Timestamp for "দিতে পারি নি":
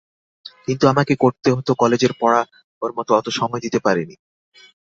3.61-4.15